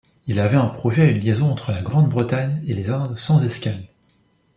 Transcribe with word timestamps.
Il 0.25 0.39
avait 0.39 0.57
en 0.57 0.67
projet 0.71 1.11
une 1.11 1.19
liaison 1.19 1.51
entre 1.51 1.71
la 1.71 1.83
Grande-Bretagne 1.83 2.59
et 2.67 2.73
les 2.73 2.89
Indes 2.89 3.19
sans 3.19 3.43
escale. 3.43 3.83